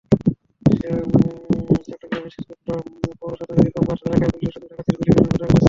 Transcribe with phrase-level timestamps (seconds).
[1.85, 5.59] চট্টগ্রামের সীতাকুণ্ড পৌর সদরের ইকোপার্ক এলাকায় পুলিশের সঙ্গে ডাকাতের গুলি বিনিময়ের ঘটনা ঘটেছে।